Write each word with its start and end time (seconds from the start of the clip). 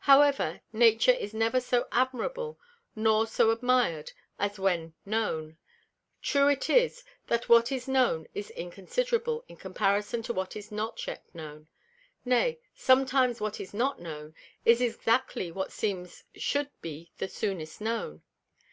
However, 0.00 0.62
Nature 0.72 1.12
is 1.12 1.32
never 1.32 1.60
so 1.60 1.86
admirable, 1.92 2.58
nor 2.96 3.24
so 3.24 3.52
admir'd 3.52 4.10
as 4.36 4.58
when 4.58 4.94
known. 5.04 5.58
True 6.20 6.48
it 6.48 6.68
is, 6.68 7.04
that 7.28 7.48
what 7.48 7.70
is 7.70 7.86
known 7.86 8.26
is 8.34 8.50
inconsiderable 8.50 9.44
in 9.46 9.56
comparison 9.56 10.22
of 10.28 10.30
what 10.30 10.56
is 10.56 10.72
not 10.72 11.06
yet 11.06 11.24
known. 11.32 11.68
Nay, 12.24 12.58
Sometimes 12.74 13.40
what 13.40 13.60
is 13.60 13.72
not 13.72 14.00
known, 14.00 14.34
is 14.64 14.80
exactly 14.80 15.52
what 15.52 15.70
seems 15.70 16.24
shou'd 16.34 16.70
be 16.82 17.12
the 17.18 17.28
soonest 17.28 17.80
known. 17.80 18.22